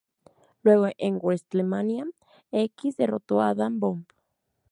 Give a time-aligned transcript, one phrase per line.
[0.63, 2.07] Luego, en Wrestlemania
[2.51, 4.07] X, derrotó a Adam Bomb.